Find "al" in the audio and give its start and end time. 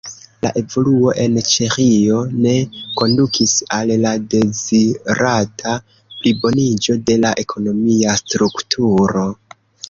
3.81-3.93